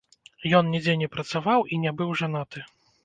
Ён 0.59 0.71
нідзе 0.75 0.95
не 1.01 1.09
працаваў 1.15 1.61
і 1.77 1.79
не 1.85 1.91
быў 2.01 2.09
жанаты. 2.23 2.59